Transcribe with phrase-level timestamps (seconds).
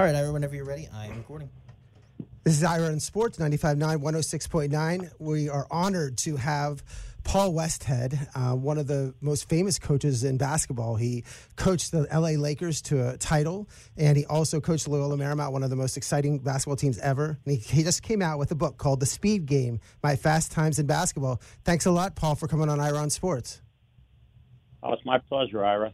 [0.00, 1.50] All right, Ira, whenever you're ready, I am recording.
[2.42, 5.10] This is Ira in Sports 95.9, 106.9.
[5.18, 6.82] We are honored to have
[7.22, 10.96] Paul Westhead, uh, one of the most famous coaches in basketball.
[10.96, 11.24] He
[11.56, 15.68] coached the LA Lakers to a title, and he also coached Loyola Marymount, one of
[15.68, 17.38] the most exciting basketball teams ever.
[17.44, 20.50] And he, he just came out with a book called The Speed Game My Fast
[20.50, 21.42] Times in Basketball.
[21.66, 23.60] Thanks a lot, Paul, for coming on Ira on Sports.
[24.82, 25.92] Oh, it's my pleasure, Ira.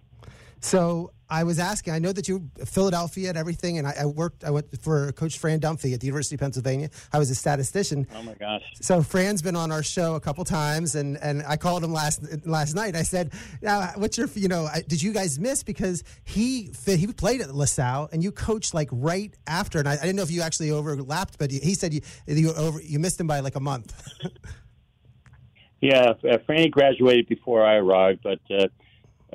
[0.61, 1.93] So I was asking.
[1.93, 4.45] I know that you Philadelphia and everything, and I, I, worked.
[4.45, 6.91] I went for Coach Fran Dunphy at the University of Pennsylvania.
[7.13, 8.07] I was a statistician.
[8.15, 8.63] Oh my gosh!
[8.81, 12.23] So Fran's been on our show a couple times, and, and I called him last
[12.47, 12.95] last night.
[12.95, 14.69] I said, "Now, what's your you know?
[14.87, 19.35] Did you guys miss because he he played at LaSalle and you coached like right
[19.47, 22.53] after, and I, I didn't know if you actually overlapped, but he said you you
[22.53, 24.01] over you missed him by like a month."
[25.81, 28.41] yeah, Franny graduated before I arrived, but.
[28.49, 28.69] Uh,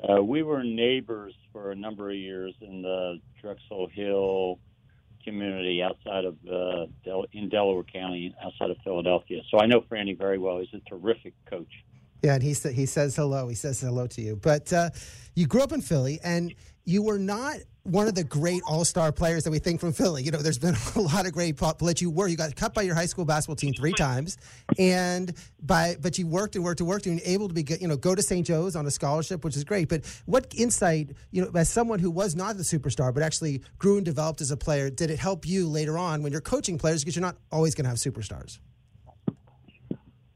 [0.09, 4.59] uh, we were neighbors for a number of years in the Drexel Hill
[5.23, 9.41] community outside of uh, Del- in Delaware County, outside of Philadelphia.
[9.51, 10.59] So I know Franny very well.
[10.59, 11.71] He's a terrific coach.
[12.23, 13.47] Yeah, and he sa- he says hello.
[13.47, 14.35] He says hello to you.
[14.35, 14.89] But uh,
[15.35, 16.53] you grew up in Philly, and
[16.85, 20.23] you were not one of the great all star players that we think from Philly.
[20.23, 22.27] You know, there's been a lot of great but you were.
[22.27, 24.37] You got cut by your high school basketball team three times,
[24.77, 27.97] and by but you worked and worked and worked and able to be you know
[27.97, 28.45] go to St.
[28.45, 29.89] Joe's on a scholarship, which is great.
[29.89, 33.97] But what insight, you know, as someone who was not the superstar but actually grew
[33.97, 37.03] and developed as a player, did it help you later on when you're coaching players
[37.03, 38.59] because you're not always going to have superstars?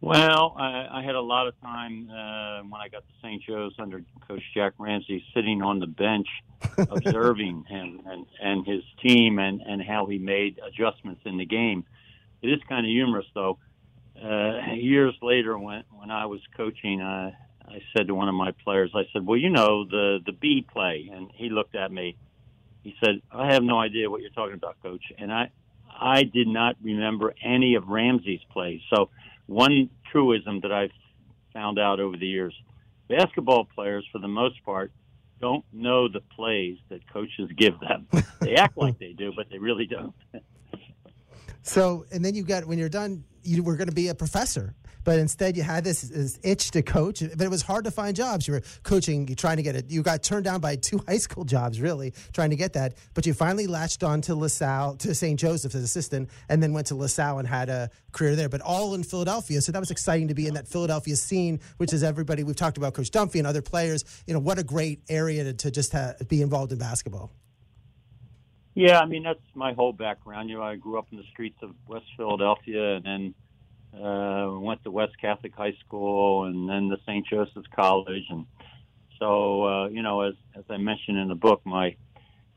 [0.05, 3.41] Well, I, I had a lot of time uh, when I got to St.
[3.41, 6.27] Joe's under Coach Jack Ramsay, sitting on the bench,
[6.77, 11.85] observing him and, and his team and, and how he made adjustments in the game.
[12.43, 13.57] It is kind of humorous, though.
[14.23, 17.31] Uh, years later, when when I was coaching, uh,
[17.67, 20.63] I said to one of my players, I said, "Well, you know the the B
[20.71, 22.15] play," and he looked at me.
[22.83, 25.49] He said, "I have no idea what you're talking about, Coach," and I
[25.89, 29.09] I did not remember any of Ramsay's plays, so
[29.47, 30.91] one truism that I've
[31.53, 32.53] found out over the years
[33.07, 34.91] basketball players, for the most part,
[35.41, 38.07] don't know the plays that coaches give them.
[38.41, 40.13] they act like they do, but they really don't.
[41.61, 44.73] so, and then you got, when you're done, you were going to be a professor
[45.05, 47.21] but instead you had this, this, itch to coach.
[47.21, 48.47] But it was hard to find jobs.
[48.47, 49.89] You were coaching, you trying to get it.
[49.89, 52.95] You got turned down by two high school jobs, really, trying to get that.
[53.13, 55.39] But you finally latched on to LaSalle, to St.
[55.39, 58.95] Joseph's as assistant, and then went to LaSalle and had a career there, but all
[58.95, 59.61] in Philadelphia.
[59.61, 62.43] So that was exciting to be in that Philadelphia scene, which is everybody.
[62.43, 64.03] We've talked about Coach Dunphy and other players.
[64.25, 65.93] You know, what a great area to, to just
[66.27, 67.31] be involved in basketball.
[68.73, 70.49] Yeah, I mean that's my whole background.
[70.49, 73.33] You know, I grew up in the streets of West Philadelphia, and then
[73.95, 77.25] uh, went to West Catholic High School and then the St.
[77.27, 78.45] Joseph's College, and
[79.19, 81.95] so uh, you know, as as I mentioned in the book, my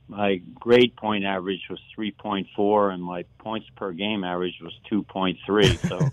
[0.08, 5.88] my grade point average was 3.4, and my points per game average was 2.3.
[5.88, 6.10] So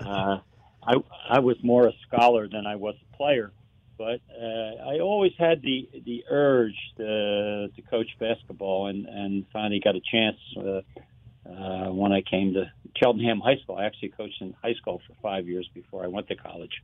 [0.00, 0.38] uh,
[0.82, 0.94] I
[1.28, 3.52] I was more a scholar than I was a player,
[3.96, 9.80] but uh, I always had the the urge to to coach basketball, and and finally
[9.80, 10.38] got a chance.
[10.56, 10.80] Uh,
[11.46, 13.76] uh, when I came to Cheltenham High School.
[13.76, 16.82] I actually coached in high school for five years before I went to college.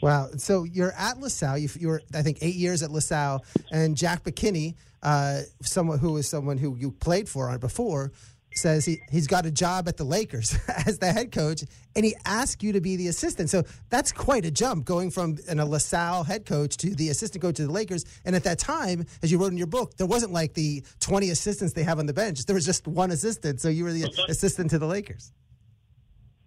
[0.00, 0.28] Wow.
[0.36, 1.58] So you're at LaSalle.
[1.58, 3.44] You, you were, I think, eight years at LaSalle.
[3.70, 8.12] And Jack McKinney, uh, someone who is someone who you played for before,
[8.54, 10.56] says he, he's got a job at the Lakers
[10.86, 11.62] as the head coach,
[11.94, 13.50] and he asked you to be the assistant.
[13.50, 17.42] So that's quite a jump going from an, a LaSalle head coach to the assistant
[17.42, 18.04] coach of the Lakers.
[18.24, 21.30] And at that time, as you wrote in your book, there wasn't like the 20
[21.30, 22.44] assistants they have on the bench.
[22.44, 23.60] There was just one assistant.
[23.60, 25.32] So you were the assistant to the Lakers.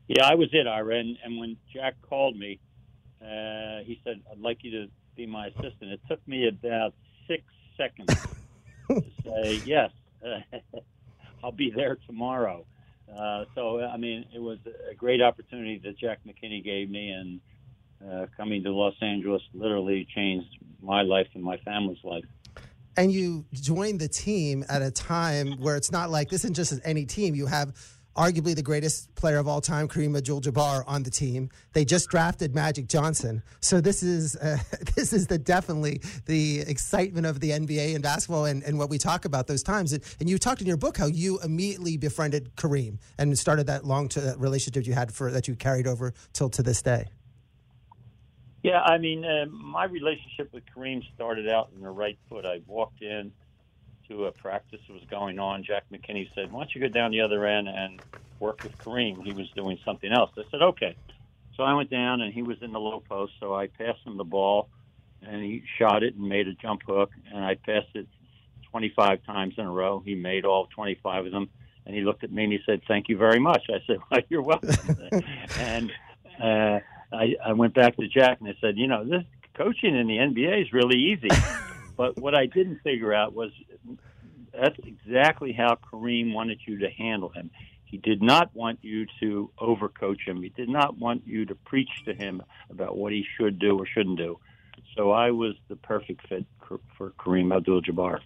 [0.08, 1.00] Yeah, I was it, Ira.
[1.00, 2.60] And, and when Jack called me,
[3.22, 5.92] uh, he said, I'd like you to be my assistant.
[5.92, 6.94] It took me about
[7.28, 7.44] six
[7.78, 8.14] seconds
[8.90, 9.92] to say yes.
[11.44, 12.66] I'll be there tomorrow.
[13.12, 14.60] Uh, so, I mean, it was
[14.90, 17.42] a great opportunity that Jack McKinney gave me, and
[18.10, 20.48] uh, coming to Los Angeles literally changed
[20.82, 22.24] my life and my family's life.
[22.96, 26.80] And you joined the team at a time where it's not like this isn't just
[26.84, 27.36] any team.
[27.36, 27.76] You have
[28.16, 31.50] arguably the greatest player of all time, Kareem Abdul-Jabbar, on the team.
[31.74, 34.58] They just drafted Magic Johnson, so this is uh,
[34.96, 38.98] this is the definitely the excitement of the NBA and basketball and, and what we
[38.98, 39.94] talk about those times.
[39.94, 43.86] And, and, you talked in your book how you immediately befriended Kareem and started that
[43.86, 47.06] long that relationship you had for that you carried over till to this day.
[48.64, 52.46] Yeah, I mean, uh, my relationship with Kareem started out in the right foot.
[52.46, 53.34] I walked in
[54.08, 57.12] to a practice that was going on, Jack McKinney said, "Why don't you go down
[57.12, 58.02] the other end and
[58.40, 60.32] work with Kareem?" He was doing something else.
[60.38, 60.96] I said, "Okay."
[61.56, 63.34] So I went down, and he was in the low post.
[63.40, 64.70] So I passed him the ball,
[65.22, 68.08] and he shot it and made a jump hook, and I passed it
[68.72, 70.02] 25 times in a row.
[70.04, 71.50] He made all 25 of them,
[71.86, 74.22] and he looked at me and he said, "Thank you very much." I said, well,
[74.30, 74.98] "You're welcome."
[75.60, 75.92] and
[76.42, 76.80] uh,
[77.12, 79.24] I, I went back to Jack and I said, "You know, this
[79.54, 81.30] coaching in the NBA is really easy."
[81.98, 83.52] But what I didn't figure out was
[84.54, 87.52] that's exactly how Kareem wanted you to handle him.
[87.86, 90.42] He did not want you to overcoach him.
[90.42, 92.42] He did not want you to preach to him
[92.72, 94.40] about what he should do or shouldn't do.
[94.98, 96.46] So I was the perfect fit
[96.98, 98.20] for Kareem Abdul-Jabbar.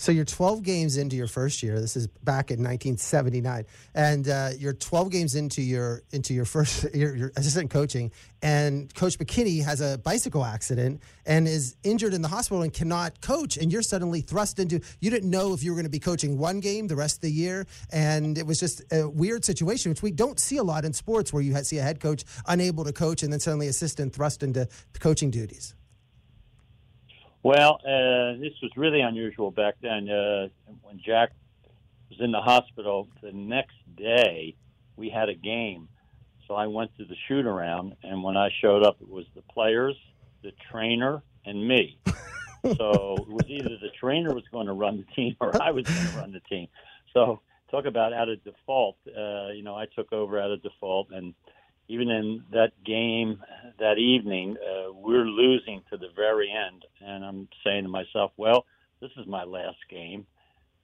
[0.00, 1.80] So you're 12 games into your first year.
[1.80, 3.66] This is back in 1979,
[3.96, 8.12] and uh, you're 12 games into your into your first your, your, assistant coaching.
[8.40, 13.20] And Coach McKinney has a bicycle accident and is injured in the hospital and cannot
[13.20, 13.56] coach.
[13.56, 14.80] And you're suddenly thrust into.
[15.00, 17.22] You didn't know if you were going to be coaching one game the rest of
[17.22, 20.84] the year, and it was just a weird situation, which we don't see a lot
[20.84, 24.14] in sports, where you see a head coach unable to coach and then suddenly assistant
[24.14, 24.68] thrust into
[25.00, 25.74] coaching duties.
[27.48, 30.06] Well, uh, this was really unusual back then.
[30.10, 30.48] Uh,
[30.82, 31.30] when Jack
[32.10, 34.54] was in the hospital, the next day
[34.96, 35.88] we had a game.
[36.46, 39.40] So I went to the shoot around, and when I showed up, it was the
[39.50, 39.96] players,
[40.42, 41.98] the trainer, and me.
[42.76, 45.86] so it was either the trainer was going to run the team or I was
[45.86, 46.68] going to run the team.
[47.14, 47.40] So
[47.70, 48.98] talk about out of default.
[49.06, 51.32] Uh, you know, I took over out of default, and
[51.88, 53.42] even in that game
[53.78, 58.64] that evening, uh, we're losing to the very end, and I'm saying to myself, "Well,
[59.00, 60.26] this is my last game."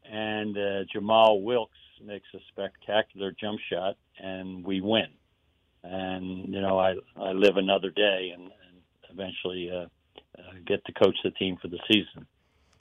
[0.04, 5.08] And uh, Jamal Wilkes makes a spectacular jump shot, and we win.
[5.82, 9.86] And you know, I I live another day, and, and eventually uh,
[10.38, 12.26] uh, get to coach the team for the season.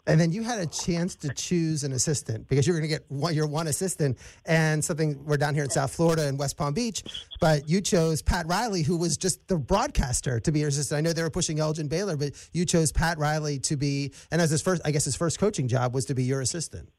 [0.05, 3.05] And then you had a chance to choose an assistant because you're going to get
[3.09, 5.23] one, your one assistant and something.
[5.23, 7.03] We're down here in South Florida and West Palm Beach,
[7.39, 10.97] but you chose Pat Riley, who was just the broadcaster, to be your assistant.
[10.97, 14.41] I know they were pushing Elgin Baylor, but you chose Pat Riley to be, and
[14.41, 16.89] as his first, I guess his first coaching job was to be your assistant.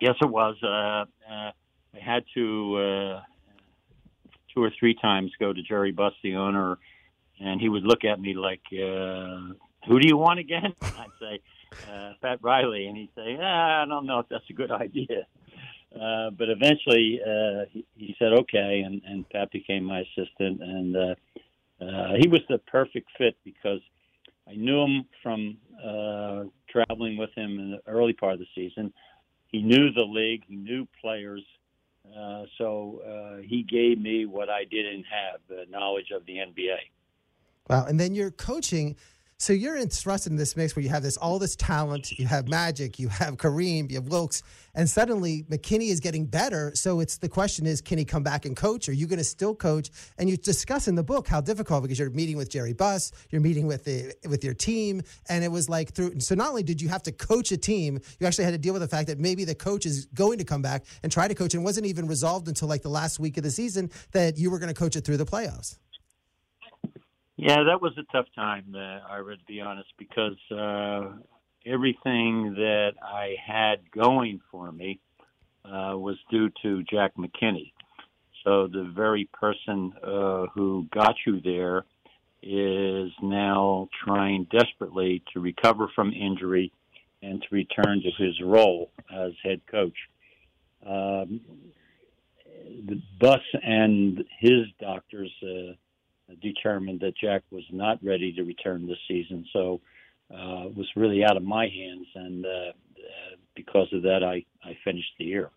[0.00, 0.56] Yes, it was.
[0.62, 3.20] Uh, uh, I had to uh,
[4.54, 6.78] two or three times go to Jerry Buss, the owner,
[7.38, 9.52] and he would look at me like, uh,
[9.86, 11.40] "Who do you want again?" I'd say
[11.90, 15.26] uh, Pat Riley, and he'd say, ah, "I don't know if that's a good idea."
[15.94, 20.96] Uh, but eventually, uh, he, he said okay, and, and Pat became my assistant, and
[20.96, 21.14] uh,
[21.80, 23.80] uh, he was the perfect fit because
[24.48, 28.92] I knew him from uh, traveling with him in the early part of the season.
[29.48, 31.42] He knew the league, he knew players,
[32.14, 36.76] uh, so uh, he gave me what I didn't have, the knowledge of the NBA.
[37.68, 38.96] Wow, and then you're coaching
[39.38, 42.48] so you're thrust in this mix where you have this all this talent, you have
[42.48, 44.42] Magic, you have Kareem, you have Wilkes,
[44.74, 46.72] and suddenly McKinney is getting better.
[46.74, 48.88] So it's the question is, can he come back and coach?
[48.88, 49.90] Are you going to still coach?
[50.18, 53.40] And you discuss in the book how difficult because you're meeting with Jerry Buss, you're
[53.40, 56.20] meeting with the with your team, and it was like through.
[56.20, 58.72] So not only did you have to coach a team, you actually had to deal
[58.72, 61.34] with the fact that maybe the coach is going to come back and try to
[61.34, 64.50] coach, and wasn't even resolved until like the last week of the season that you
[64.50, 65.76] were going to coach it through the playoffs.
[67.36, 71.12] Yeah, that was a tough time, uh, Ira, to be honest, because uh,
[71.66, 75.00] everything that I had going for me
[75.64, 77.72] uh, was due to Jack McKinney.
[78.42, 81.84] So the very person uh, who got you there
[82.42, 86.72] is now trying desperately to recover from injury
[87.22, 89.96] and to return to his role as head coach.
[90.86, 91.40] Um,
[92.86, 95.72] the Buss and his doctors uh,
[96.42, 99.44] determined that Jack was not ready to return this season.
[99.52, 99.80] So
[100.32, 102.72] uh, it was really out of my hands, and uh,
[103.54, 105.50] because of that, I, I finished the year.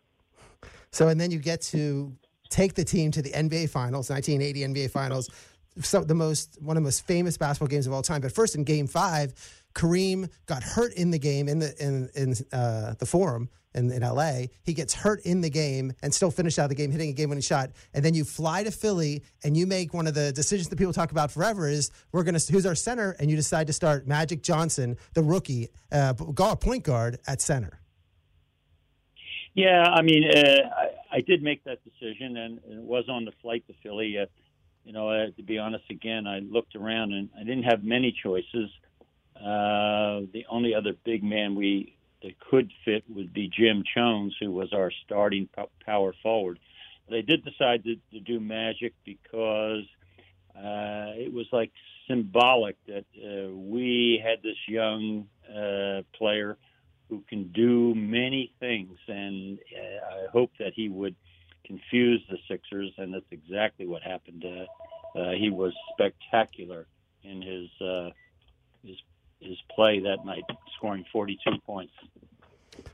[0.92, 2.16] So, and then you get to
[2.50, 5.30] take the team to the NBA Finals, 1980 NBA Finals,
[5.76, 8.22] the most one of the most famous basketball games of all time.
[8.22, 12.34] But first, in Game Five, Kareem got hurt in the game in the in in
[12.52, 14.44] uh, the forum in, in LA.
[14.64, 17.30] He gets hurt in the game and still finished out the game, hitting a game
[17.30, 17.72] winning shot.
[17.94, 20.94] And then you fly to Philly and you make one of the decisions that people
[20.94, 23.16] talk about forever is we're going to, who's our center?
[23.20, 27.80] And you decide to start Magic Johnson, the rookie, uh, point guard at center.
[29.56, 30.40] Yeah, I mean, uh,
[31.12, 34.18] I, I, did make that decision, and, it was on the flight to Philly.
[34.18, 34.28] Uh,
[34.86, 38.16] you know, uh, to be honest, again, I looked around and I didn't have many
[38.24, 38.70] choices.
[39.40, 44.52] Uh, the only other big man we that could fit would be Jim Chones, who
[44.52, 45.48] was our starting
[45.86, 46.60] power forward.
[47.10, 49.86] They did decide to, to do Magic because
[50.56, 51.72] uh, it was like
[52.08, 56.58] symbolic that uh, we had this young uh, player
[57.08, 61.16] who can do many things, and uh, I hope that he would
[61.66, 64.46] confuse the Sixers, and that's exactly what happened.
[64.46, 66.86] Uh, uh, he was spectacular
[67.24, 68.10] in his uh,
[68.84, 68.98] his
[69.40, 70.44] his play that night,
[70.78, 71.94] scoring 42 points.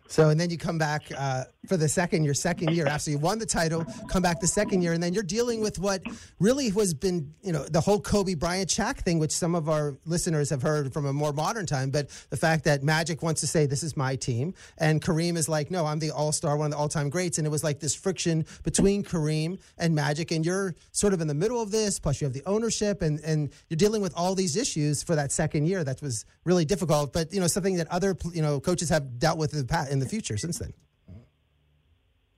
[0.07, 3.17] So, and then you come back uh, for the second your second year after you
[3.17, 6.03] won the title, come back the second year, and then you're dealing with what
[6.39, 9.97] really has been, you know, the whole Kobe Bryant Shaq thing, which some of our
[10.05, 11.89] listeners have heard from a more modern time.
[11.89, 15.49] But the fact that Magic wants to say, this is my team, and Kareem is
[15.49, 17.39] like, no, I'm the all star, one of the all time greats.
[17.39, 21.27] And it was like this friction between Kareem and Magic, and you're sort of in
[21.27, 24.35] the middle of this, plus you have the ownership, and, and you're dealing with all
[24.35, 25.83] these issues for that second year.
[25.83, 29.39] That was really difficult, but, you know, something that other, you know, coaches have dealt
[29.39, 30.73] with in the past in the future since then.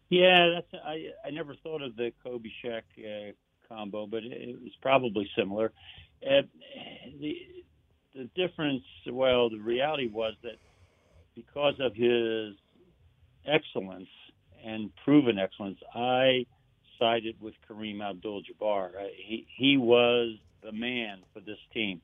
[0.09, 1.07] Yeah, that's I.
[1.25, 3.33] I never thought of the Kobe Shaq uh,
[3.67, 5.73] combo, but it, was probably similar.
[6.25, 6.43] Uh,
[7.19, 7.35] the
[8.15, 10.55] the difference, well, the reality was that
[11.35, 12.55] because of his
[13.45, 14.09] excellence
[14.65, 16.45] and proven excellence, I
[16.97, 18.91] sided with Kareem Abdul-Jabbar.
[19.17, 22.01] He he was the man for this team.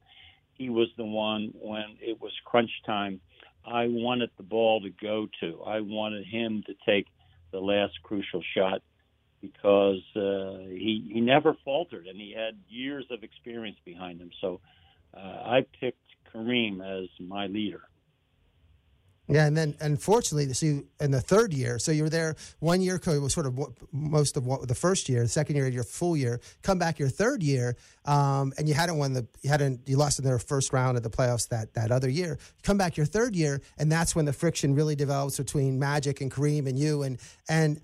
[0.55, 3.21] He was the one when it was crunch time
[3.65, 5.61] I wanted the ball to go to.
[5.63, 7.07] I wanted him to take
[7.51, 8.81] the last crucial shot
[9.41, 14.31] because uh, he he never faltered and he had years of experience behind him.
[14.41, 14.61] So
[15.15, 15.99] uh, I picked
[16.33, 17.81] Kareem as my leader.
[19.29, 22.81] Yeah, and then unfortunately, so you, in the third year, so you were there one
[22.81, 23.57] year, was sort of
[23.93, 25.23] most of what, the first year.
[25.23, 26.41] The second year, your full year.
[26.61, 30.19] Come back your third year, um, and you hadn't won the you hadn't you lost
[30.19, 32.37] in their first round of the playoffs that that other year.
[32.63, 36.29] Come back your third year, and that's when the friction really develops between Magic and
[36.29, 37.03] Kareem and you.
[37.03, 37.79] And and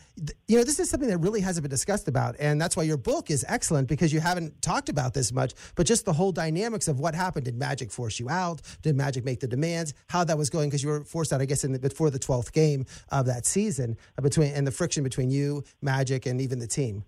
[0.50, 2.98] you know this is something that really hasn't been discussed about, and that's why your
[2.98, 5.54] book is excellent because you haven't talked about this much.
[5.76, 7.46] But just the whole dynamics of what happened.
[7.46, 8.62] Did Magic force you out?
[8.82, 9.94] Did Magic make the demands?
[10.08, 12.20] How that was going because you were forced out, I guess, in the, before the
[12.20, 16.60] twelfth game of that season uh, between and the friction between you, Magic, and even
[16.60, 17.04] the team.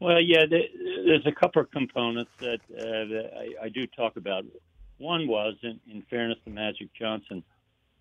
[0.00, 4.44] Well, yeah, there's a couple of components that, uh, that I, I, do talk about.
[4.98, 7.42] One was, in, in fairness to Magic Johnson,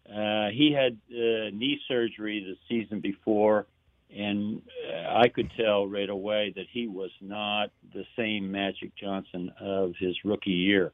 [0.10, 3.68] uh, he had uh, knee surgery the season before,
[4.14, 4.62] and
[4.92, 9.94] uh, I could tell right away that he was not the same Magic Johnson of
[9.98, 10.92] his rookie year.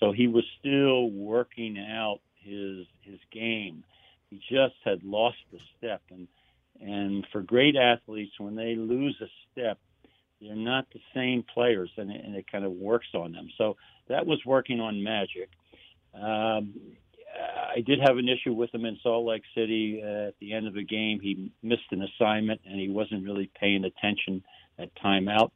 [0.00, 3.84] So he was still working out his his game.
[4.30, 6.28] He just had lost a step, and
[6.80, 9.78] and for great athletes, when they lose a step,
[10.40, 13.48] they're not the same players, and it, and it kind of works on them.
[13.58, 13.76] So
[14.08, 15.50] that was working on Magic.
[16.14, 16.74] Um,
[17.74, 20.66] I did have an issue with him in Salt Lake City uh, at the end
[20.66, 21.20] of the game.
[21.20, 24.42] He missed an assignment and he wasn't really paying attention
[24.78, 25.50] at timeout.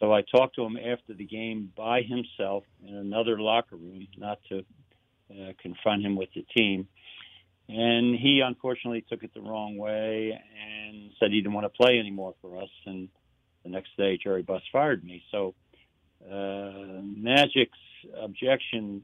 [0.00, 4.38] So I talked to him after the game by himself in another locker room, not
[4.48, 4.64] to
[5.30, 6.88] uh, confront him with the team.
[7.68, 11.98] And he unfortunately took it the wrong way and said he didn't want to play
[11.98, 12.70] anymore for us.
[12.86, 13.08] And
[13.62, 15.22] the next day, Jerry Buss fired me.
[15.30, 15.54] So
[16.24, 17.78] uh, Magic's
[18.18, 19.02] objection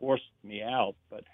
[0.00, 0.96] forced me out.
[1.08, 1.24] But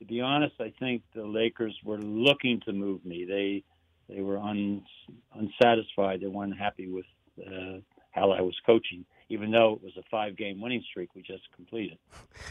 [0.00, 3.24] to be honest, I think the Lakers were looking to move me.
[3.24, 3.64] They
[4.12, 4.82] they were un,
[5.34, 6.20] unsatisfied.
[6.20, 7.06] They weren't happy with
[7.40, 7.78] uh,
[8.10, 11.44] how I was coaching even though it was a five game winning streak we just
[11.54, 11.96] completed.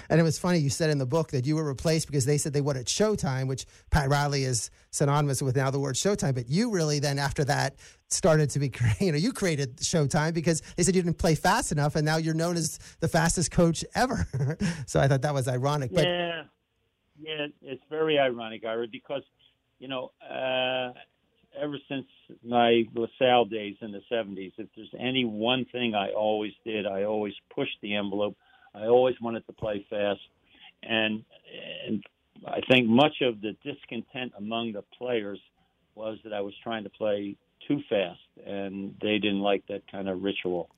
[0.09, 2.37] And it was funny, you said in the book that you were replaced because they
[2.37, 6.33] said they wanted Showtime, which Pat Riley is synonymous with now the word Showtime.
[6.33, 7.75] But you really then, after that,
[8.07, 11.73] started to be, you know, you created Showtime because they said you didn't play fast
[11.73, 14.25] enough, and now you're known as the fastest coach ever.
[14.87, 15.91] so I thought that was ironic.
[15.93, 16.43] But yeah,
[17.19, 19.23] yeah, it's very ironic, Ira, because,
[19.79, 20.93] you know, uh,
[21.57, 22.05] ever since
[22.43, 27.03] my LaSalle days in the 70s, if there's any one thing I always did, I
[27.03, 28.35] always pushed the envelope.
[28.73, 30.21] I always wanted to play fast.
[30.83, 31.23] And,
[31.87, 32.03] and
[32.47, 35.39] I think much of the discontent among the players
[35.95, 37.35] was that I was trying to play
[37.67, 40.69] too fast, and they didn't like that kind of ritual.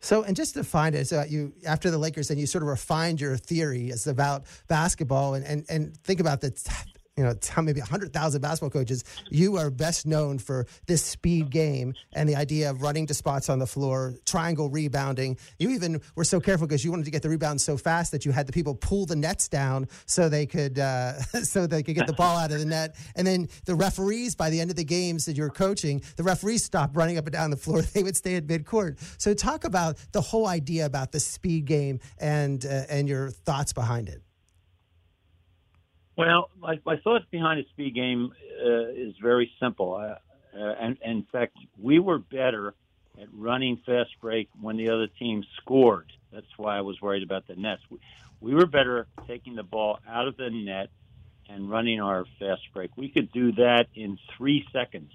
[0.00, 2.68] So, and just to find it, so you after the Lakers, and you sort of
[2.68, 6.50] refined your theory as about basketball, and and, and think about the
[7.16, 12.28] you know, maybe 100,000 basketball coaches, you are best known for this speed game and
[12.28, 15.38] the idea of running to spots on the floor, triangle rebounding.
[15.58, 18.24] You even were so careful because you wanted to get the rebound so fast that
[18.24, 21.94] you had the people pull the nets down so they could uh, so they could
[21.94, 22.96] get the ball out of the net.
[23.14, 26.64] And then the referees, by the end of the games that you're coaching, the referees
[26.64, 27.82] stopped running up and down the floor.
[27.94, 28.98] They would stay at midcourt.
[29.18, 33.72] So talk about the whole idea about the speed game and uh, and your thoughts
[33.72, 34.20] behind it.
[36.16, 38.32] Well, my, my thoughts behind the speed game
[38.64, 39.94] uh, is very simple.
[39.94, 40.16] Uh,
[40.56, 42.74] uh, and, and in fact, we were better
[43.20, 46.12] at running fast break when the other team scored.
[46.32, 47.82] That's why I was worried about the nets.
[47.90, 47.98] We,
[48.40, 50.90] we were better taking the ball out of the net
[51.48, 52.90] and running our fast break.
[52.96, 55.12] We could do that in three seconds.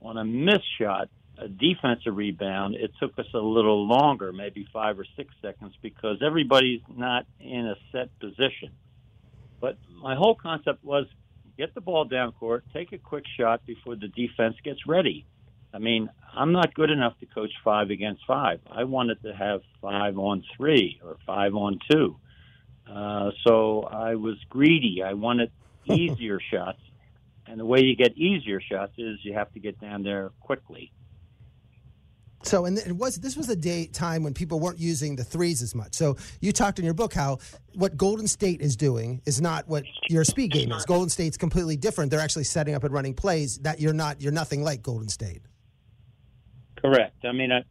[0.00, 4.98] On a miss shot, a defensive rebound, it took us a little longer, maybe five
[4.98, 8.70] or six seconds, because everybody's not in a set position.
[9.60, 11.06] But my whole concept was
[11.56, 15.26] get the ball down court, take a quick shot before the defense gets ready.
[15.72, 18.60] I mean, I'm not good enough to coach five against five.
[18.70, 22.16] I wanted to have five on three or five on two.
[22.88, 25.02] Uh, so I was greedy.
[25.04, 25.50] I wanted
[25.84, 26.80] easier shots.
[27.46, 30.92] And the way you get easier shots is you have to get down there quickly.
[32.44, 35.62] So, and it was this was a day time when people weren't using the threes
[35.62, 35.94] as much.
[35.94, 37.38] So, you talked in your book how
[37.74, 40.84] what Golden State is doing is not what your speed game is.
[40.84, 42.10] Golden State's completely different.
[42.10, 44.20] They're actually setting up and running plays that you're not.
[44.20, 45.42] You're nothing like Golden State.
[46.76, 47.24] Correct.
[47.24, 47.64] I mean, I,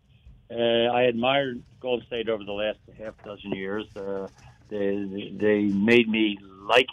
[0.52, 3.86] uh, I admired Golden State over the last half dozen years.
[3.96, 4.28] Uh,
[4.70, 6.88] they they made me like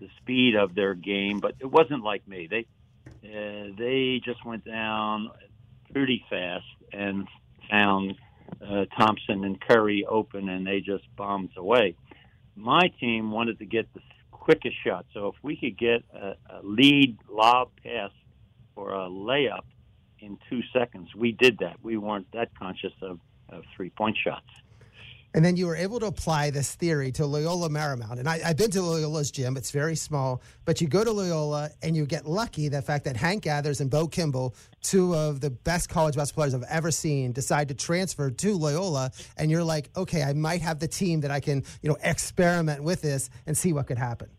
[0.00, 2.46] the speed of their game, but it wasn't like me.
[2.48, 2.66] They
[3.24, 5.30] uh, they just went down
[5.92, 7.26] pretty fast and
[7.70, 8.14] found
[8.62, 11.96] uh, Thompson and Curry open, and they just bombed away.
[12.54, 14.00] My team wanted to get the
[14.30, 18.10] quickest shot, so if we could get a, a lead lob pass
[18.76, 19.64] or a layup
[20.20, 21.76] in two seconds, we did that.
[21.82, 24.46] We weren't that conscious of, of three point shots.
[25.36, 28.18] And then you were able to apply this theory to Loyola Marymount.
[28.18, 31.68] And I, have been to Loyola's gym, it's very small, but you go to Loyola
[31.82, 35.50] and you get lucky the fact that Hank Gathers and Bo Kimble, two of the
[35.50, 39.10] best college basketball players I've ever seen, decide to transfer to Loyola.
[39.36, 42.82] And you're like, okay, I might have the team that I can, you know, experiment
[42.82, 44.30] with this and see what could happen.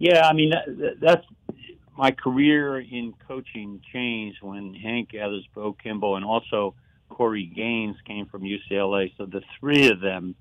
[0.00, 1.24] Yeah, I mean, that, that's
[1.96, 6.74] my career in coaching changed when Hank Gathers, Bo Kimble, and also
[7.12, 9.12] Corey Gaines came from UCLA.
[9.16, 10.34] So the three of them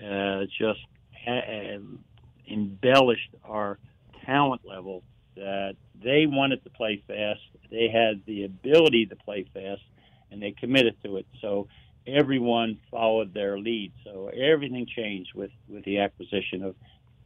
[0.00, 0.80] uh, just
[1.24, 1.78] ha-
[2.48, 3.78] embellished our
[4.24, 5.02] talent level.
[5.36, 9.82] That they wanted to play fast, they had the ability to play fast,
[10.30, 11.26] and they committed to it.
[11.40, 11.68] So
[12.06, 13.92] everyone followed their lead.
[14.04, 16.74] So everything changed with with the acquisition of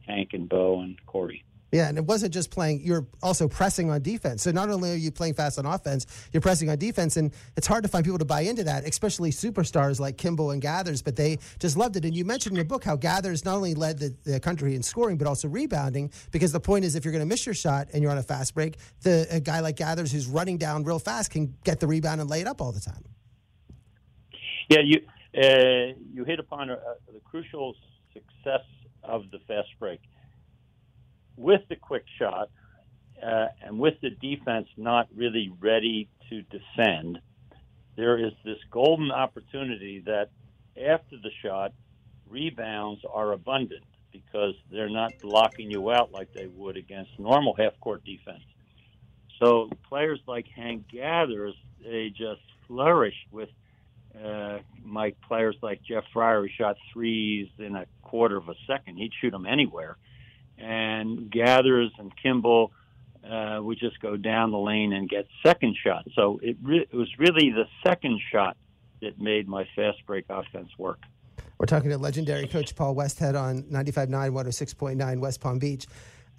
[0.07, 1.43] Hank and Bo and Corey.
[1.75, 4.43] Yeah, and it wasn't just playing, you're also pressing on defense.
[4.43, 7.17] So not only are you playing fast on offense, you're pressing on defense.
[7.17, 10.61] And it's hard to find people to buy into that, especially superstars like Kimble and
[10.61, 12.05] Gathers, but they just loved it.
[12.05, 14.83] And you mentioned in your book how Gathers not only led the, the country in
[14.83, 17.89] scoring, but also rebounding, because the point is if you're going to miss your shot
[17.91, 20.97] and you're on a fast break, the a guy like Gathers who's running down real
[20.97, 23.03] fast can get the rebound and lay it up all the time.
[24.69, 25.01] Yeah, you,
[25.37, 27.75] uh, you hit upon the crucial
[28.13, 28.63] success
[29.03, 29.99] of the fast break
[31.37, 32.49] with the quick shot
[33.23, 37.19] uh, and with the defense not really ready to defend,
[37.95, 40.29] there is this golden opportunity that
[40.77, 41.73] after the shot,
[42.27, 47.79] rebounds are abundant because they're not blocking you out like they would against normal half
[47.79, 48.43] court defense.
[49.39, 53.49] So players like Hank Gathers, they just flourished with
[54.23, 58.97] uh, my players like Jeff Fryer, who shot threes in a quarter of a second.
[58.97, 59.97] He'd shoot them anywhere
[60.57, 62.71] and Gathers and Kimble
[63.29, 66.09] uh, would just go down the lane and get second shots.
[66.15, 68.57] So it, re- it was really the second shot
[69.01, 70.99] that made my fast break offense work.
[71.57, 75.87] We're talking to legendary coach Paul Westhead on 95.9, 106.9 West Palm Beach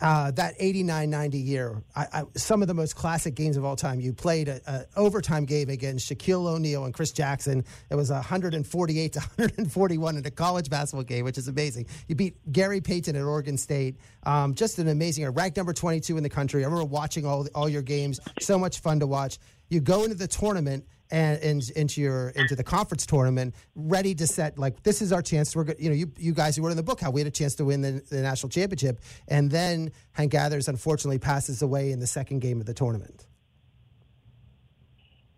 [0.01, 3.77] uh, that 89 90 year, I, I, some of the most classic games of all
[3.77, 4.01] time.
[4.01, 7.65] You played an overtime game against Shaquille O'Neal and Chris Jackson.
[7.91, 11.87] It was 148 to 141 in a college basketball game, which is amazing.
[12.09, 13.97] You beat Gary Payton at Oregon State.
[14.25, 16.63] Um, just an amazing, ranked number 22 in the country.
[16.63, 18.21] I remember watching all, all your games.
[18.41, 19.39] So much fun to watch.
[19.69, 24.27] You go into the tournament and, and, into your into the conference tournament, ready to
[24.27, 25.55] set like this is our chance.
[25.55, 27.31] We're you know you you guys who wrote in the book how we had a
[27.33, 32.01] chance to win the, the national championship, and then Hank Gathers unfortunately passes away in
[32.01, 33.27] the second game of the tournament.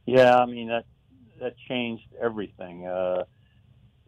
[0.06, 0.84] Yeah, I mean that
[1.40, 2.86] that changed everything.
[2.86, 3.24] Uh,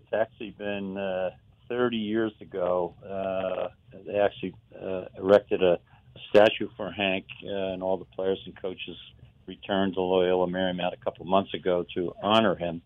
[0.03, 1.31] it's actually been uh,
[1.69, 2.95] 30 years ago.
[3.05, 3.69] Uh,
[4.07, 8.61] they actually uh, erected a, a statue for Hank uh, and all the players and
[8.61, 8.97] coaches
[9.51, 12.83] returned to Loyola Marymount a couple months ago to honor him,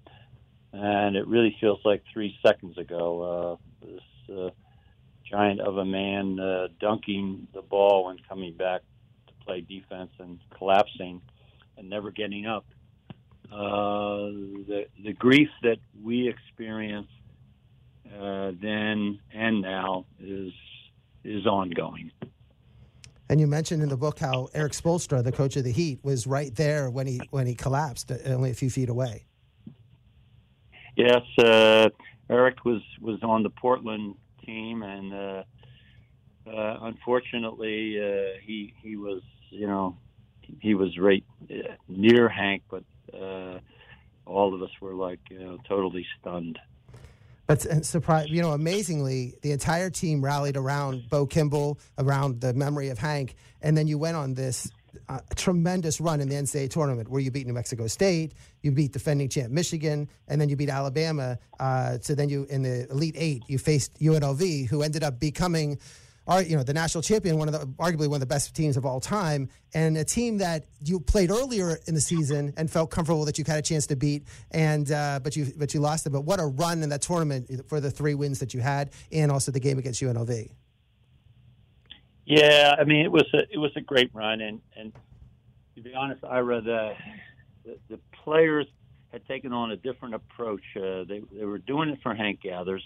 [0.73, 3.59] and it really feels like three seconds ago.
[3.83, 4.51] Uh, this uh,
[5.31, 8.81] giant of a man uh, dunking the ball and coming back
[9.27, 11.21] to play defense and collapsing
[11.77, 12.65] and never getting up.
[13.53, 14.33] Uh,
[14.71, 17.13] the the grief that we experience
[18.19, 20.53] uh, then and now is
[21.25, 22.11] is ongoing.
[23.35, 26.25] And you mentioned in the book how Erik Spoelstra, the coach of the Heat, was
[26.25, 29.27] right there when he when he collapsed, uh, only a few feet away.
[30.95, 31.89] Yes, uh,
[32.31, 34.15] Erik was was on the Portland
[34.47, 35.43] team, and uh,
[36.47, 39.99] uh, unfortunately, uh, he he was you know
[40.61, 42.85] he was right uh, near Hank, but
[44.27, 46.57] all of us were like you know totally stunned.
[47.47, 52.55] But s- surprise, you know, amazingly, the entire team rallied around Bo Kimble, around the
[52.55, 54.71] memory of Hank, and then you went on this
[55.09, 58.93] uh, tremendous run in the NCAA tournament where you beat New Mexico State, you beat
[58.93, 61.39] defending champ Michigan, and then you beat Alabama.
[61.61, 65.79] Uh, so then you in the Elite Eight, you faced UNLV, who ended up becoming.
[66.27, 68.79] Our, you know the national champion, one of the arguably one of the best teams
[68.79, 72.91] of all time, and a team that you played earlier in the season and felt
[72.91, 76.05] comfortable that you had a chance to beat, and uh, but you but you lost
[76.05, 76.15] them.
[76.15, 79.31] But what a run in that tournament for the three wins that you had, and
[79.31, 80.51] also the game against UNLV.
[82.25, 84.95] Yeah, I mean it was a it was a great run, and and
[85.75, 86.95] to be honest, Ira, the
[87.65, 88.67] the, the players
[89.13, 90.63] had taken on a different approach.
[90.75, 92.83] Uh, they they were doing it for Hank Gathers,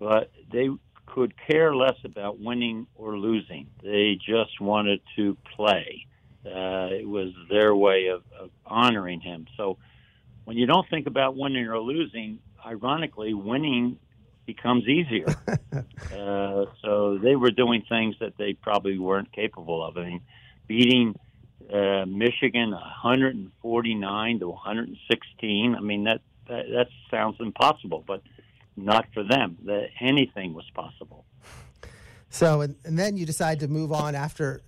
[0.00, 0.68] but they
[1.06, 3.68] could care less about winning or losing.
[3.82, 6.06] They just wanted to play.
[6.44, 9.46] Uh, it was their way of, of honoring him.
[9.56, 9.78] So
[10.44, 13.98] when you don't think about winning or losing, ironically, winning
[14.46, 15.26] becomes easier.
[15.72, 19.96] uh, so they were doing things that they probably weren't capable of.
[19.96, 20.20] I mean,
[20.68, 21.18] beating
[21.72, 25.74] uh, Michigan 149 to 116.
[25.74, 28.22] I mean that, that that sounds impossible, but
[28.76, 29.56] not for them.
[29.64, 31.24] That anything was possible.
[32.28, 34.62] So and, and then you decide to move on after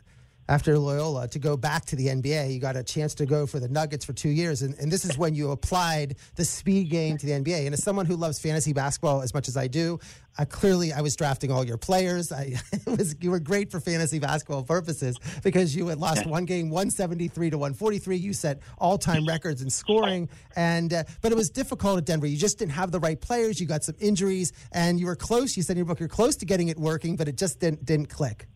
[0.49, 2.53] after Loyola to go back to the NBA.
[2.53, 5.05] You got a chance to go for the Nuggets for two years, and, and this
[5.05, 7.67] is when you applied the speed game to the NBA.
[7.67, 9.99] And as someone who loves fantasy basketball as much as I do,
[10.39, 12.31] I clearly I was drafting all your players.
[12.31, 16.45] I it was you were great for fantasy basketball purposes because you had lost one
[16.45, 18.17] game, one seventy three to one forty three.
[18.17, 22.27] You set all time records in scoring, and uh, but it was difficult at Denver.
[22.27, 23.61] You just didn't have the right players.
[23.61, 25.57] You got some injuries, and you were close.
[25.57, 27.85] You said in your book you're close to getting it working, but it just didn't
[27.85, 28.47] didn't click.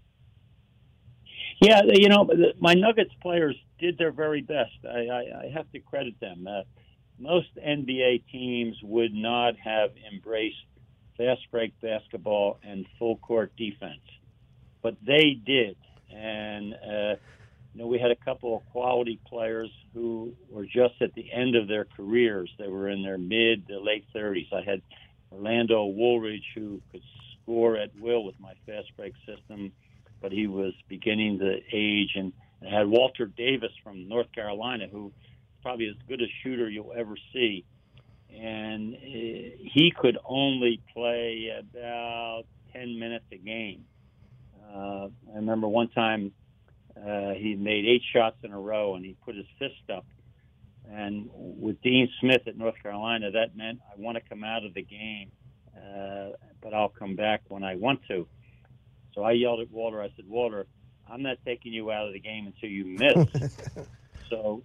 [1.62, 4.72] Yeah, you know, my Nuggets players did their very best.
[4.84, 6.44] I, I, I have to credit them.
[6.48, 6.62] Uh,
[7.20, 10.56] most NBA teams would not have embraced
[11.16, 14.02] fast break basketball and full court defense,
[14.82, 15.76] but they did.
[16.12, 17.14] And uh,
[17.74, 21.54] you know, we had a couple of quality players who were just at the end
[21.54, 22.50] of their careers.
[22.58, 24.52] They were in their mid to late 30s.
[24.52, 24.82] I had
[25.30, 27.02] Orlando Woolridge, who could
[27.40, 29.70] score at will with my fast break system
[30.22, 32.12] but he was beginning to age.
[32.14, 32.32] And
[32.68, 35.12] had Walter Davis from North Carolina, who
[35.62, 37.64] probably as good a shooter you'll ever see.
[38.32, 43.84] And uh, he could only play about 10 minutes a game.
[44.72, 46.32] Uh, I remember one time
[46.96, 50.06] uh, he made eight shots in a row and he put his fist up.
[50.90, 54.74] And with Dean Smith at North Carolina, that meant I want to come out of
[54.74, 55.30] the game,
[55.76, 56.30] uh,
[56.60, 58.26] but I'll come back when I want to.
[59.14, 60.02] So I yelled at Walter.
[60.02, 60.66] I said, Walter,
[61.10, 63.52] I'm not taking you out of the game until you miss.
[64.30, 64.62] so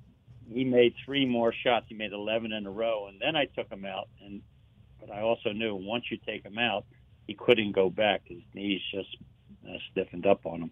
[0.50, 1.86] he made three more shots.
[1.90, 4.08] He made 11 in a row, and then I took him out.
[4.22, 4.42] And
[5.00, 6.86] but I also knew once you take him out,
[7.28, 8.22] he couldn't go back.
[8.26, 9.16] His knees just
[9.68, 10.72] uh, stiffened up on them.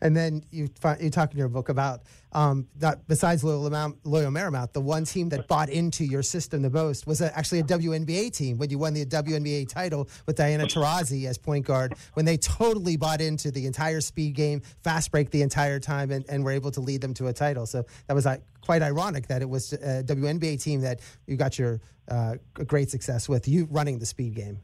[0.00, 4.30] And then you fi- you talk in your book about um, that besides Mount, Loyola
[4.30, 7.64] Marymount, the one team that bought into your system the most was a, actually a
[7.64, 11.94] WNBA team when you won the WNBA title with Diana Taurasi as point guard.
[12.14, 16.24] When they totally bought into the entire speed game, fast break the entire time, and,
[16.28, 17.66] and were able to lead them to a title.
[17.66, 18.26] So that was
[18.60, 23.28] quite ironic that it was a WNBA team that you got your uh, great success
[23.28, 24.60] with you running the speed game.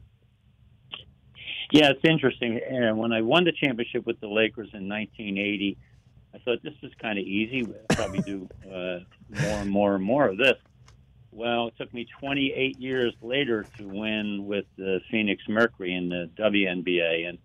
[1.74, 2.60] Yeah, it's interesting.
[2.70, 5.76] And when I won the championship with the Lakers in 1980,
[6.32, 7.64] I thought this is kind of easy.
[7.64, 9.00] We'll probably do uh,
[9.42, 10.54] more and more and more of this.
[11.32, 16.30] Well, it took me 28 years later to win with the Phoenix Mercury in the
[16.38, 17.38] WNBA, and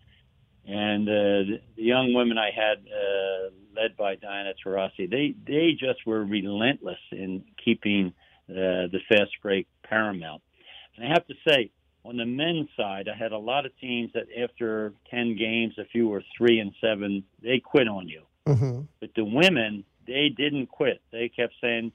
[0.64, 6.06] and uh, the, young women I had, uh, led by Diana Taurasi, they they just
[6.06, 8.14] were relentless in keeping
[8.48, 10.44] uh, the fast break paramount.
[10.96, 11.72] And I have to say,
[12.06, 15.88] on the men's side, I had a lot of teams that after 10 games, if
[15.94, 18.24] you were three and seven, they quit on you.
[18.48, 18.82] Mm-hmm.
[19.00, 21.02] But the women, they didn't quit.
[21.12, 21.92] They kept saying,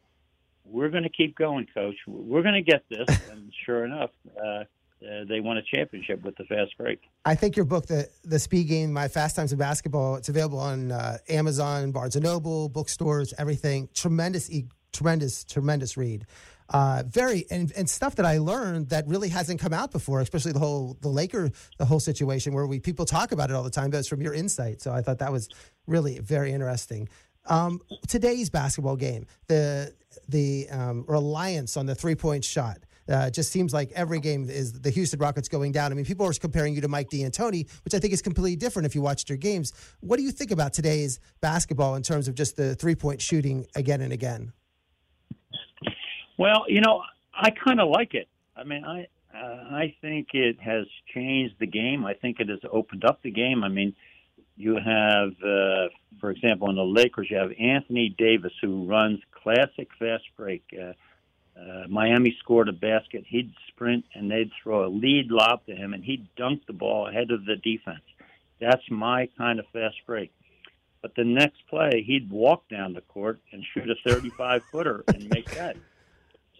[0.65, 1.97] "We're going to keep going, coach.
[2.07, 4.65] We're going to get this." and sure enough, uh,
[5.05, 7.01] uh, they won a championship with the fast break.
[7.25, 10.61] I think your book, the the Speed Game, My Fast Times in Basketball, it's available
[10.61, 13.89] on uh, Amazon, Barnes and Noble, bookstores, everything.
[13.95, 16.27] Tremendous, e- tremendous, tremendous read.
[16.71, 20.53] Uh, very and, and stuff that I learned that really hasn't come out before, especially
[20.53, 23.71] the whole the Laker the whole situation where we people talk about it all the
[23.71, 24.81] time, but it's from your insight.
[24.81, 25.49] So I thought that was
[25.87, 27.09] really very interesting.
[27.47, 29.95] Um, today's basketball game, the
[30.29, 32.79] the um, reliance on the three point shot.
[33.07, 35.93] Uh, just seems like every game is the Houston Rockets going down.
[35.93, 38.87] I mean, people are comparing you to Mike D'Antoni, which I think is completely different
[38.87, 39.75] if you watched your games.
[40.01, 43.67] What do you think about today's basketball in terms of just the three point shooting
[43.75, 44.55] again and again?
[46.37, 48.29] Well, you know, I kind of like it.
[48.57, 52.07] I mean, I Uh, I think it has changed the game.
[52.07, 53.65] I think it has opened up the game.
[53.65, 53.97] I mean,
[54.57, 55.89] you have, uh,
[56.21, 60.63] for example, in the Lakers, you have Anthony Davis who runs classic fast break.
[60.73, 60.93] Uh,
[61.59, 63.25] uh, Miami scored a basket.
[63.27, 67.09] He'd sprint and they'd throw a lead lob to him, and he'd dunk the ball
[67.09, 68.05] ahead of the defense.
[68.61, 70.33] That's my kind of fast break.
[71.03, 75.29] But the next play, he'd walk down the court and shoot a 35 footer and
[75.29, 75.77] make that.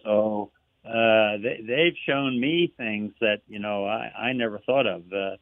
[0.05, 0.51] So
[0.85, 5.03] uh, they, they've shown me things that you know I, I never thought of.
[5.11, 5.35] Uh,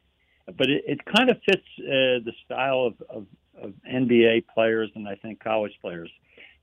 [0.57, 3.25] but it, it kind of fits uh, the style of, of,
[3.61, 6.09] of NBA players and I think college players.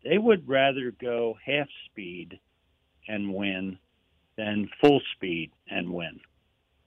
[0.04, 2.38] They would rather go half speed
[3.06, 3.78] and win
[4.36, 6.20] than full speed and win.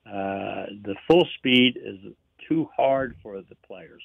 [0.06, 2.14] Uh, the full speed is
[2.50, 4.04] too hard for the players,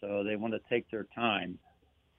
[0.00, 1.58] so they want to take their time.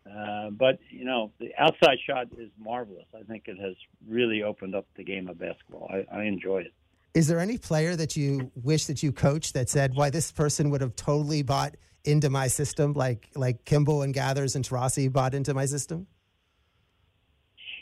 [0.05, 3.05] Uh, but you know, the outside shot is marvelous.
[3.17, 3.75] I think it has
[4.07, 5.89] really opened up the game of basketball.
[5.89, 6.73] I, I enjoy it.
[7.13, 10.69] Is there any player that you wish that you coached that said, "Why this person
[10.71, 15.33] would have totally bought into my system, like like Kimble and Gathers and Taurasi bought
[15.33, 16.07] into my system"?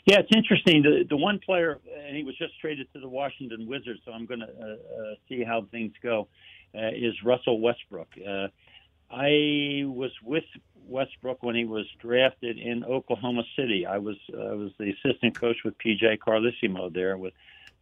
[0.04, 0.82] Yeah, it's interesting.
[0.82, 4.26] The the one player, and he was just traded to the Washington Wizards, so I'm
[4.26, 6.28] going to uh, uh, see how things go.
[6.74, 8.08] Uh, is Russell Westbrook?
[8.18, 8.48] Uh,
[9.10, 10.44] I was with
[10.86, 13.86] Westbrook when he was drafted in Oklahoma City.
[13.86, 17.34] I was I was the assistant coach with PJ Carlesimo there with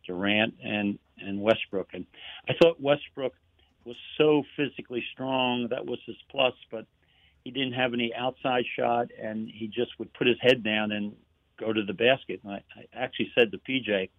[0.07, 2.07] Durant and and Westbrook, and
[2.49, 3.35] I thought Westbrook
[3.85, 5.69] was so physically strong.
[5.69, 6.87] That was his plus, but
[7.45, 11.17] he didn't have any outside shot, and he just would put his head down and
[11.59, 12.41] go to the basket.
[12.45, 14.11] And I, I actually said to PJ,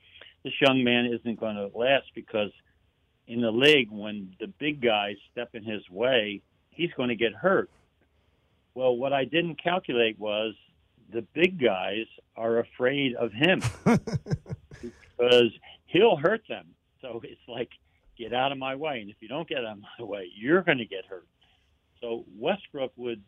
[0.44, 2.52] this young man isn't going to last because
[3.28, 6.42] in the league, when the big guys step in his way,
[6.72, 7.70] he's going to get hurt.
[8.74, 10.54] Well, what I didn't calculate was
[11.12, 12.06] the big guys
[12.36, 15.52] are afraid of him because
[15.88, 16.68] he'll hurt them.
[17.02, 17.70] So it's like,
[18.18, 19.02] get out of my way.
[19.02, 21.28] And if you don't get out of my way, you're going to get hurt.
[22.00, 23.22] So Westbrook would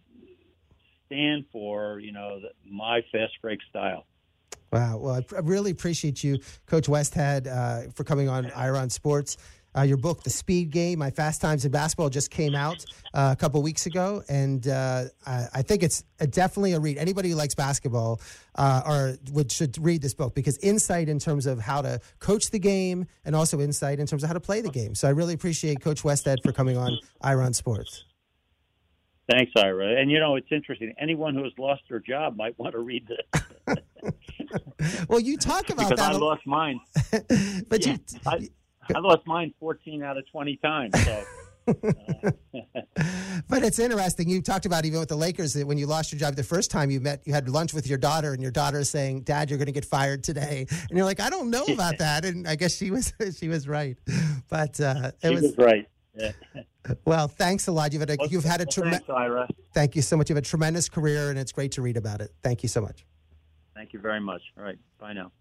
[1.06, 4.06] stand for, you know, the, my fast break style.
[4.72, 4.98] Wow.
[4.98, 9.38] Well, I really appreciate you, Coach Westhead, uh, for coming on Ira on Sports.
[9.76, 13.30] Uh, your book, The Speed Game, My Fast Times in Basketball, just came out uh,
[13.34, 16.98] a couple weeks ago, and uh, I, I, think it's a, definitely a read.
[16.98, 18.22] Anybody who likes basketball
[18.56, 22.52] uh, or would should read this book because insight in terms of how to coach
[22.52, 24.96] the game and also insight in terms of how to play the game.
[24.96, 28.06] So I really appreciate Coach Westhead for coming on Ira on Sports.
[29.30, 30.02] Thanks, Ira.
[30.02, 30.94] And you know, it's interesting.
[31.00, 33.76] Anyone who has lost their job might want to read this.
[35.08, 36.14] well, you talk about because that.
[36.14, 36.80] I lost mine.
[37.70, 38.50] but yeah, you, I,
[38.94, 41.04] I lost mine 14 out of 20 times.
[41.04, 41.24] So.
[41.66, 44.30] but it's interesting.
[44.30, 46.70] You talked about even with the Lakers that when you lost your job the first
[46.72, 49.50] time you met, you had lunch with your daughter, and your daughter is saying, "Dad,
[49.50, 52.48] you're going to get fired today," and you're like, "I don't know about that." And
[52.48, 53.98] I guess she was she was right.
[54.50, 55.88] But uh, it she was, was right.
[56.16, 56.32] Yeah.
[57.06, 57.94] Well, thanks a lot.
[57.94, 59.08] You've had a, well, you've had a tremendous.
[59.74, 60.30] Thank you so much.
[60.30, 62.32] You have a tremendous career, and it's great to read about it.
[62.44, 63.06] Thank you so much.
[63.74, 64.42] Thank you very much.
[64.58, 64.78] All right.
[65.00, 65.32] Bye now.